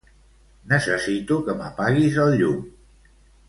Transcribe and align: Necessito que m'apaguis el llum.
Necessito 0.71 1.37
que 1.49 1.57
m'apaguis 1.61 2.21
el 2.27 2.35
llum. 2.43 2.61